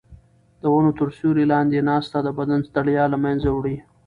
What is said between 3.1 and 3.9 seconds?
له منځه وړي.